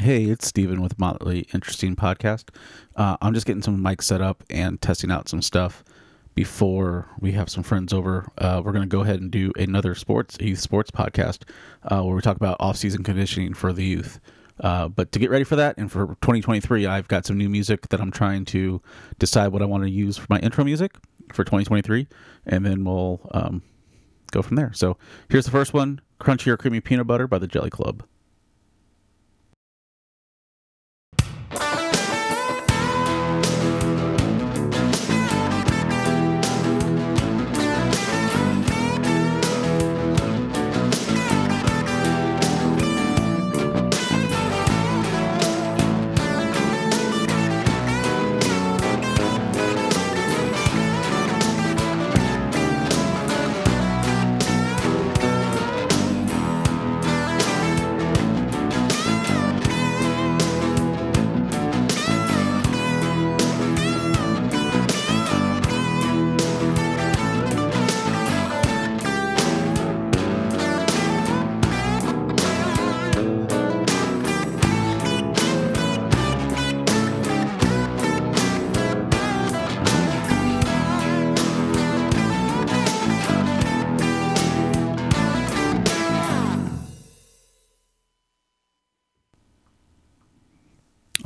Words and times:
Hey, 0.00 0.24
it's 0.24 0.46
Steven 0.46 0.80
with 0.80 0.98
Moderately 0.98 1.40
Interesting 1.52 1.94
Podcast. 1.94 2.48
Uh, 2.96 3.18
I'm 3.20 3.34
just 3.34 3.44
getting 3.44 3.60
some 3.60 3.84
mics 3.84 4.04
set 4.04 4.22
up 4.22 4.42
and 4.48 4.80
testing 4.80 5.10
out 5.10 5.28
some 5.28 5.42
stuff 5.42 5.84
before 6.34 7.06
we 7.18 7.32
have 7.32 7.50
some 7.50 7.62
friends 7.62 7.92
over. 7.92 8.26
Uh, 8.38 8.62
we're 8.64 8.72
going 8.72 8.88
to 8.88 8.88
go 8.88 9.02
ahead 9.02 9.20
and 9.20 9.30
do 9.30 9.52
another 9.56 9.94
sports 9.94 10.38
youth 10.40 10.58
sports 10.58 10.90
podcast 10.90 11.42
uh, 11.82 12.00
where 12.00 12.16
we 12.16 12.22
talk 12.22 12.38
about 12.38 12.56
off-season 12.60 13.02
conditioning 13.02 13.52
for 13.52 13.74
the 13.74 13.84
youth. 13.84 14.20
Uh, 14.60 14.88
but 14.88 15.12
to 15.12 15.18
get 15.18 15.28
ready 15.28 15.44
for 15.44 15.56
that 15.56 15.76
and 15.76 15.92
for 15.92 16.06
2023, 16.22 16.86
I've 16.86 17.08
got 17.08 17.26
some 17.26 17.36
new 17.36 17.50
music 17.50 17.90
that 17.90 18.00
I'm 18.00 18.10
trying 18.10 18.46
to 18.46 18.80
decide 19.18 19.48
what 19.48 19.60
I 19.60 19.66
want 19.66 19.84
to 19.84 19.90
use 19.90 20.16
for 20.16 20.28
my 20.30 20.38
intro 20.38 20.64
music 20.64 20.96
for 21.30 21.44
2023, 21.44 22.08
and 22.46 22.64
then 22.64 22.84
we'll 22.84 23.20
um, 23.32 23.60
go 24.32 24.40
from 24.40 24.56
there. 24.56 24.72
So 24.72 24.96
here's 25.28 25.44
the 25.44 25.50
first 25.50 25.74
one: 25.74 26.00
Crunchy 26.18 26.46
or 26.46 26.56
Creamy 26.56 26.80
Peanut 26.80 27.06
Butter 27.06 27.28
by 27.28 27.36
the 27.36 27.46
Jelly 27.46 27.68
Club. 27.68 28.02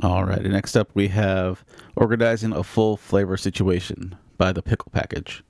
All 0.05 0.27
right. 0.27 0.42
Next 0.42 0.77
up, 0.77 0.91
we 0.92 1.08
have 1.08 1.64
Organizing 1.97 2.52
a 2.52 2.62
Full 2.62 2.98
Flavor 2.98 3.38
Situation 3.38 4.16
by 4.36 4.52
the 4.52 4.61
Pickle 4.61 4.91
Package. 4.92 5.42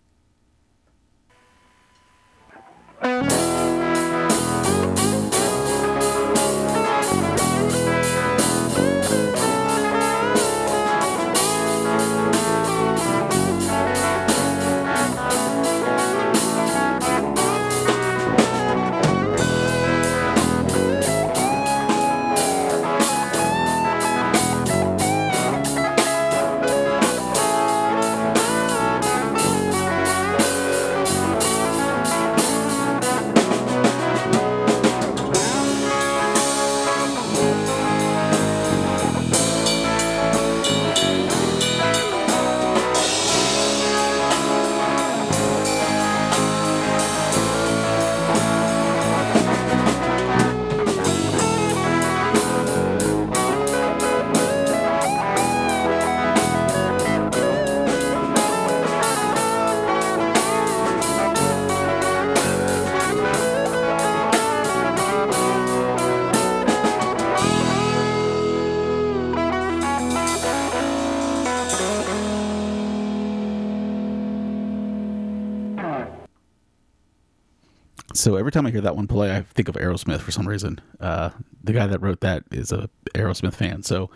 So 78.25 78.37
every 78.37 78.51
time 78.53 78.65
I 78.65 78.71
hear 78.71 78.81
that 78.81 78.97
one 78.97 79.07
play, 79.07 79.37
I 79.37 79.43
think 79.43 79.69
of 79.69 79.75
Aerosmith 79.75 80.21
for 80.21 80.31
some 80.31 80.49
reason. 80.49 80.81
Uh, 80.99 81.29
the 81.63 81.75
guy 81.75 81.87
that 81.87 82.01
wrote 82.01 82.21
that 82.21 82.45
is 82.51 82.73
a 82.73 82.89
Aerosmith 83.15 83.53
fan, 83.53 83.83
so 83.83 84.09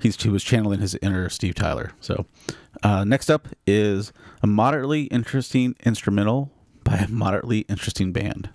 he's 0.00 0.20
he 0.20 0.30
was 0.30 0.42
channeling 0.42 0.80
his 0.80 0.96
inner 1.00 1.28
Steve 1.28 1.54
Tyler. 1.54 1.92
So 2.00 2.26
uh, 2.82 3.04
next 3.04 3.30
up 3.30 3.46
is 3.64 4.12
a 4.42 4.48
moderately 4.48 5.04
interesting 5.04 5.76
instrumental 5.86 6.50
by 6.82 6.96
a 6.96 7.08
moderately 7.08 7.60
interesting 7.68 8.12
band. 8.12 8.50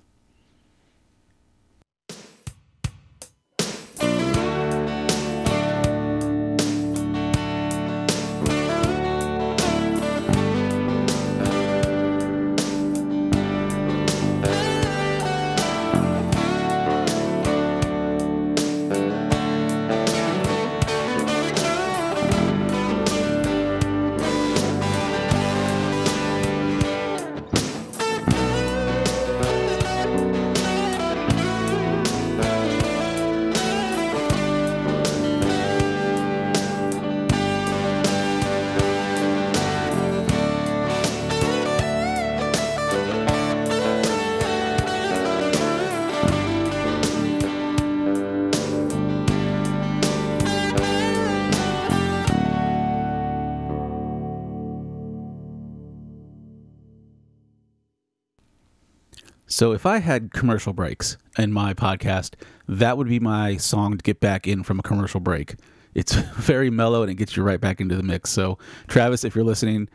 So 59.57 59.71
if 59.71 59.87
I 59.87 59.97
had 59.97 60.33
commercial 60.33 60.71
breaks 60.71 61.17
in 61.35 61.51
my 61.51 61.73
podcast, 61.73 62.35
that 62.67 62.95
would 62.95 63.09
be 63.09 63.19
my 63.19 63.57
song 63.57 63.97
to 63.97 64.03
get 64.03 64.19
back 64.19 64.45
in 64.45 64.61
from 64.61 64.77
a 64.77 64.83
commercial 64.83 65.19
break. 65.19 65.55
It's 65.95 66.13
very 66.35 66.69
mellow 66.69 67.01
and 67.01 67.09
it 67.09 67.15
gets 67.15 67.35
you 67.35 67.41
right 67.41 67.59
back 67.59 67.81
into 67.81 67.95
the 67.95 68.03
mix. 68.03 68.29
So 68.29 68.59
Travis, 68.87 69.23
if 69.23 69.33
you're 69.33 69.43
listening, 69.43 69.89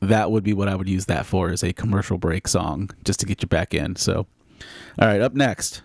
that 0.00 0.30
would 0.30 0.44
be 0.44 0.52
what 0.52 0.68
I 0.68 0.76
would 0.76 0.86
use 0.86 1.06
that 1.06 1.24
for 1.24 1.48
as 1.48 1.64
a 1.64 1.72
commercial 1.72 2.18
break 2.18 2.46
song 2.46 2.90
just 3.02 3.20
to 3.20 3.26
get 3.26 3.40
you 3.40 3.48
back 3.48 3.72
in. 3.72 3.96
So 3.96 4.26
all 4.98 5.08
right, 5.08 5.22
up 5.22 5.32
next. 5.32 5.80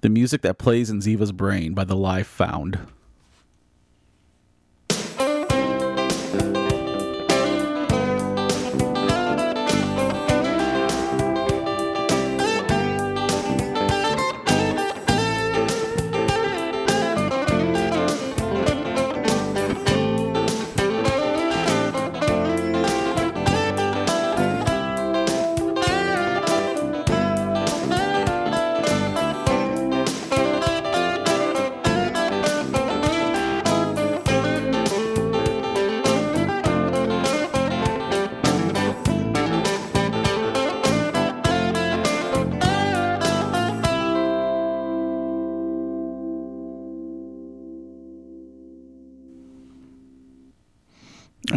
The 0.00 0.08
music 0.08 0.40
that 0.40 0.56
plays 0.56 0.88
in 0.88 1.00
Ziva's 1.00 1.32
brain 1.32 1.74
by 1.74 1.84
the 1.84 1.94
Live 1.94 2.26
Found. 2.26 2.78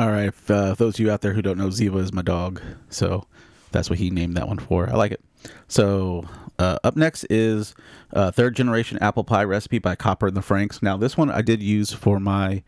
All 0.02 0.10
right. 0.10 0.30
If, 0.30 0.50
uh, 0.50 0.74
those 0.74 0.96
of 0.96 1.00
you 1.00 1.12
out 1.12 1.22
there 1.22 1.34
who 1.34 1.44
don't 1.44 1.60
know, 1.60 1.68
Ziva 1.68 2.00
is 2.00 2.12
my 2.12 2.24
dog. 2.24 2.60
So 2.90 3.28
that's 3.72 3.88
what 3.88 4.00
he 4.00 4.10
named 4.10 4.36
that 4.36 4.48
one 4.48 4.58
for. 4.58 4.90
I 4.90 4.96
like 4.96 5.12
it. 5.12 5.22
So 5.68 6.26
uh, 6.58 6.80
up 6.84 6.96
next 6.96 7.24
is 7.26 7.76
uh, 8.12 8.32
third 8.32 8.56
generation 8.56 8.98
apple 9.00 9.24
pie 9.24 9.44
recipe 9.44 9.78
by 9.78 9.94
Copper 9.94 10.26
and 10.26 10.36
the 10.36 10.42
Franks. 10.42 10.82
Now, 10.82 10.98
this 10.98 11.16
one 11.16 11.30
I 11.30 11.44
did 11.44 11.62
use 11.62 11.94
for 11.94 12.20
my 12.20 12.64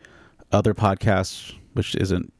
other 0.52 0.74
podcast, 0.74 1.52
which 1.72 1.96
isn't, 1.96 2.32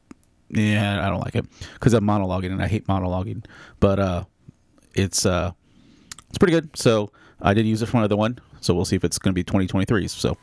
yeah, 0.51 1.05
I 1.05 1.11
don't 1.11 1.19
like 1.19 1.35
it 1.35 1.47
because 1.73 1.93
I'm 1.93 2.05
monologuing 2.05 2.53
and 2.53 2.63
I 2.63 2.69
hate 2.69 2.87
monologuing. 2.87 3.45
But 3.81 3.99
uh, 3.99 4.25
it's 4.95 5.27
uh, 5.27 5.51
it's 6.29 6.39
pretty 6.39 6.53
good. 6.53 6.71
So 6.77 7.11
I 7.43 7.53
did 7.53 7.67
use 7.67 7.83
it 7.83 7.87
for 7.87 7.97
another 7.97 8.17
one. 8.17 8.39
So 8.61 8.75
we'll 8.75 8.85
see 8.85 8.95
if 8.95 9.03
it's 9.03 9.19
going 9.19 9.33
to 9.33 9.35
be 9.35 9.43
2023. 9.43 10.07
So 10.07 10.37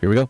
here 0.00 0.08
we 0.08 0.16
go. 0.16 0.28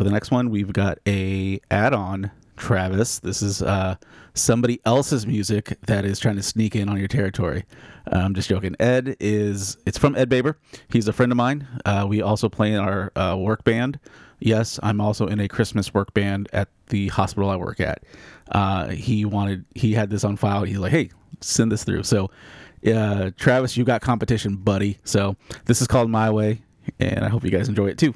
For 0.00 0.04
the 0.04 0.10
next 0.10 0.30
one, 0.30 0.48
we've 0.48 0.72
got 0.72 0.98
a 1.06 1.60
add-on, 1.70 2.30
Travis. 2.56 3.18
This 3.18 3.42
is 3.42 3.60
uh, 3.60 3.96
somebody 4.32 4.80
else's 4.86 5.26
music 5.26 5.76
that 5.82 6.06
is 6.06 6.18
trying 6.18 6.36
to 6.36 6.42
sneak 6.42 6.74
in 6.74 6.88
on 6.88 6.96
your 6.96 7.06
territory. 7.06 7.66
Uh, 8.10 8.16
I'm 8.16 8.32
just 8.34 8.48
joking. 8.48 8.74
Ed 8.80 9.14
is 9.20 9.76
it's 9.84 9.98
from 9.98 10.16
Ed 10.16 10.30
Baber. 10.30 10.56
He's 10.88 11.06
a 11.06 11.12
friend 11.12 11.30
of 11.30 11.36
mine. 11.36 11.68
Uh, 11.84 12.06
we 12.08 12.22
also 12.22 12.48
play 12.48 12.72
in 12.72 12.78
our 12.78 13.12
uh, 13.14 13.36
work 13.38 13.62
band. 13.62 14.00
Yes, 14.38 14.80
I'm 14.82 15.02
also 15.02 15.26
in 15.26 15.38
a 15.38 15.48
Christmas 15.48 15.92
work 15.92 16.14
band 16.14 16.48
at 16.54 16.68
the 16.86 17.08
hospital 17.08 17.50
I 17.50 17.56
work 17.56 17.78
at. 17.78 18.02
Uh, 18.52 18.88
he 18.88 19.26
wanted 19.26 19.66
he 19.74 19.92
had 19.92 20.08
this 20.08 20.24
on 20.24 20.38
file. 20.38 20.64
He's 20.64 20.78
like, 20.78 20.92
hey, 20.92 21.10
send 21.42 21.70
this 21.70 21.84
through. 21.84 22.04
So, 22.04 22.30
uh, 22.86 23.32
Travis, 23.36 23.76
you 23.76 23.84
got 23.84 24.00
competition, 24.00 24.56
buddy. 24.56 24.96
So 25.04 25.36
this 25.66 25.82
is 25.82 25.86
called 25.86 26.08
My 26.08 26.30
Way, 26.30 26.62
and 26.98 27.22
I 27.22 27.28
hope 27.28 27.44
you 27.44 27.50
guys 27.50 27.68
enjoy 27.68 27.88
it 27.88 27.98
too. 27.98 28.14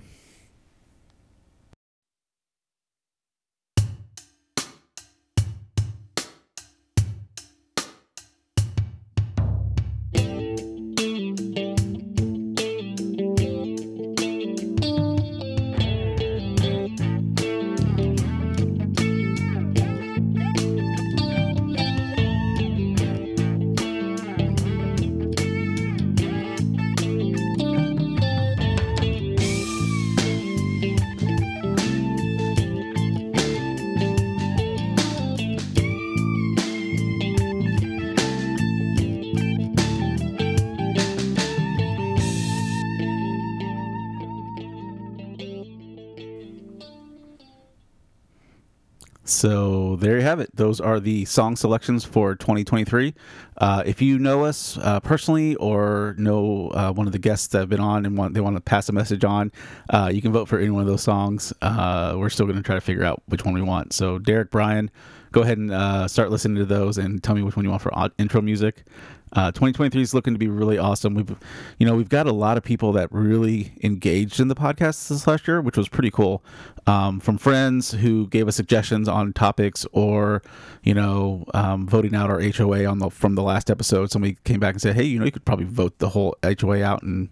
So 49.26 49.96
there 49.96 50.16
you 50.16 50.22
have 50.22 50.38
it. 50.38 50.54
Those 50.54 50.80
are 50.80 51.00
the 51.00 51.24
song 51.24 51.56
selections 51.56 52.04
for 52.04 52.34
2023. 52.34 53.14
Uh, 53.56 53.82
if 53.86 54.02
you 54.02 54.18
know 54.18 54.44
us 54.44 54.76
uh, 54.78 55.00
personally 55.00 55.54
or 55.56 56.14
know 56.18 56.68
uh, 56.74 56.92
one 56.92 57.06
of 57.06 57.12
the 57.14 57.18
guests 57.18 57.46
that 57.48 57.60
have 57.60 57.68
been 57.70 57.80
on 57.80 58.04
and 58.04 58.18
want 58.18 58.34
they 58.34 58.42
want 58.42 58.56
to 58.56 58.60
pass 58.60 58.90
a 58.90 58.92
message 58.92 59.24
on, 59.24 59.50
uh, 59.88 60.10
you 60.12 60.20
can 60.20 60.30
vote 60.30 60.46
for 60.46 60.58
any 60.58 60.68
one 60.68 60.82
of 60.82 60.88
those 60.88 61.02
songs. 61.02 61.54
Uh, 61.62 62.14
we're 62.18 62.28
still 62.28 62.44
going 62.44 62.56
to 62.56 62.62
try 62.62 62.74
to 62.74 62.82
figure 62.82 63.04
out 63.04 63.22
which 63.26 63.46
one 63.46 63.54
we 63.54 63.62
want. 63.62 63.94
So 63.94 64.18
Derek, 64.18 64.50
Brian, 64.50 64.90
go 65.32 65.40
ahead 65.40 65.56
and 65.56 65.72
uh, 65.72 66.06
start 66.06 66.30
listening 66.30 66.58
to 66.58 66.66
those 66.66 66.98
and 66.98 67.22
tell 67.22 67.34
me 67.34 67.42
which 67.42 67.56
one 67.56 67.64
you 67.64 67.70
want 67.70 67.82
for 67.82 67.92
intro 68.18 68.42
music. 68.42 68.84
Uh, 69.34 69.50
2023 69.50 70.00
is 70.00 70.14
looking 70.14 70.32
to 70.32 70.38
be 70.38 70.48
really 70.48 70.78
awesome. 70.78 71.14
We've, 71.14 71.34
you 71.78 71.86
know, 71.86 71.94
we've 71.94 72.08
got 72.08 72.26
a 72.26 72.32
lot 72.32 72.56
of 72.56 72.62
people 72.62 72.92
that 72.92 73.10
really 73.10 73.72
engaged 73.82 74.38
in 74.38 74.48
the 74.48 74.54
podcast 74.54 75.08
this 75.08 75.26
last 75.26 75.48
year, 75.48 75.60
which 75.60 75.76
was 75.76 75.88
pretty 75.88 76.10
cool. 76.10 76.44
Um, 76.86 77.18
from 77.18 77.38
friends 77.38 77.92
who 77.92 78.28
gave 78.28 78.46
us 78.46 78.56
suggestions 78.56 79.08
on 79.08 79.32
topics, 79.32 79.86
or 79.92 80.42
you 80.82 80.94
know, 80.94 81.44
um, 81.54 81.88
voting 81.88 82.14
out 82.14 82.30
our 82.30 82.40
HOA 82.40 82.84
on 82.84 82.98
the 82.98 83.10
from 83.10 83.34
the 83.34 83.42
last 83.42 83.70
episode. 83.70 84.10
Somebody 84.10 84.36
came 84.44 84.60
back 84.60 84.74
and 84.74 84.82
said, 84.82 84.94
"Hey, 84.94 85.04
you 85.04 85.18
know, 85.18 85.24
you 85.24 85.32
could 85.32 85.44
probably 85.44 85.64
vote 85.64 85.98
the 85.98 86.10
whole 86.10 86.36
HOA 86.42 86.84
out 86.84 87.02
and 87.02 87.28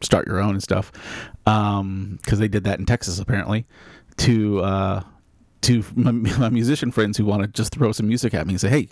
start 0.00 0.26
your 0.26 0.40
own 0.40 0.50
and 0.50 0.62
stuff," 0.62 0.90
because 1.44 1.80
um, 1.80 2.18
they 2.30 2.48
did 2.48 2.64
that 2.64 2.78
in 2.78 2.86
Texas 2.86 3.18
apparently. 3.18 3.66
To 4.18 4.60
uh, 4.60 5.02
to 5.64 5.84
my, 5.94 6.10
my, 6.38 6.48
musician 6.48 6.90
friends 6.90 7.16
who 7.16 7.24
want 7.24 7.42
to 7.42 7.48
just 7.48 7.74
throw 7.74 7.92
some 7.92 8.06
music 8.06 8.34
at 8.34 8.46
me 8.46 8.54
and 8.54 8.60
say, 8.60 8.68
"Hey, 8.68 8.88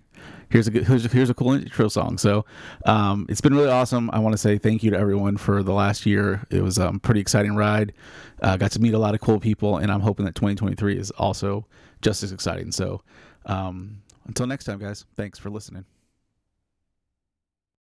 here's 0.50 0.66
a 0.66 0.70
good, 0.70 0.86
here's, 0.86 1.10
here's 1.10 1.30
a 1.30 1.34
cool 1.34 1.52
intro 1.52 1.88
song." 1.88 2.18
So 2.18 2.44
um, 2.86 3.26
it's 3.28 3.40
been 3.40 3.54
really 3.54 3.70
awesome. 3.70 4.10
I 4.12 4.18
want 4.18 4.32
to 4.32 4.38
say 4.38 4.58
thank 4.58 4.82
you 4.82 4.90
to 4.90 4.98
everyone 4.98 5.36
for 5.36 5.62
the 5.62 5.72
last 5.72 6.06
year. 6.06 6.44
It 6.50 6.62
was 6.62 6.78
a 6.78 6.88
um, 6.88 7.00
pretty 7.00 7.20
exciting 7.20 7.54
ride. 7.54 7.92
Uh, 8.40 8.56
got 8.56 8.72
to 8.72 8.80
meet 8.80 8.94
a 8.94 8.98
lot 8.98 9.14
of 9.14 9.20
cool 9.20 9.38
people, 9.38 9.76
and 9.76 9.92
I'm 9.92 10.00
hoping 10.00 10.24
that 10.24 10.34
2023 10.34 10.98
is 10.98 11.10
also 11.12 11.66
just 12.00 12.22
as 12.22 12.32
exciting. 12.32 12.72
So 12.72 13.02
um, 13.46 14.02
until 14.26 14.46
next 14.46 14.64
time, 14.64 14.78
guys, 14.78 15.04
thanks 15.16 15.38
for 15.38 15.50
listening. 15.50 15.84